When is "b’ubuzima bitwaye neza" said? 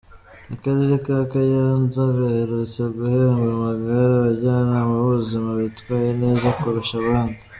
5.01-6.47